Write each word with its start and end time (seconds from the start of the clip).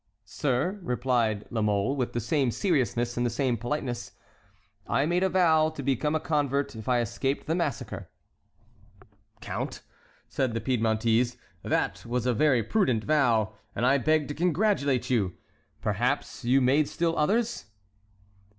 "Sir," 0.25 0.79
replied 0.81 1.45
La 1.51 1.61
Mole, 1.61 1.95
with 1.95 2.13
the 2.13 2.19
same 2.19 2.49
seriousness 2.49 3.17
and 3.17 3.23
the 3.23 3.29
same 3.29 3.55
politeness, 3.55 4.13
"I 4.87 5.05
made 5.05 5.21
a 5.21 5.29
vow 5.29 5.69
to 5.69 5.83
become 5.83 6.15
a 6.15 6.19
convert 6.19 6.75
if 6.75 6.89
I 6.89 7.01
escaped 7.01 7.45
the 7.45 7.53
massacre." 7.53 8.09
"Count," 9.41 9.83
said 10.27 10.55
the 10.55 10.59
Piedmontese, 10.59 11.37
"that 11.61 12.03
was 12.03 12.25
a 12.25 12.33
very 12.33 12.63
prudent 12.63 13.03
vow, 13.03 13.53
and 13.75 13.85
I 13.85 13.99
beg 13.99 14.27
to 14.29 14.33
congratulate 14.33 15.11
you. 15.11 15.35
Perhaps 15.81 16.43
you 16.43 16.61
made 16.61 16.87
still 16.89 17.15
others?" 17.15 17.65